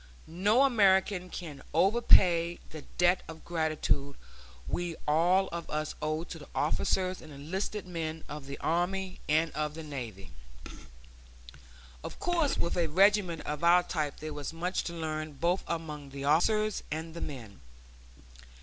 [0.25, 4.15] No American can overpay the debt of gratitude
[4.67, 9.51] we all of us owe to the officers and enlisted men of the army and
[9.51, 10.31] of the navy.
[12.03, 16.09] Of course with a regiment of our type there was much to learn both among
[16.09, 17.59] the officers and the men.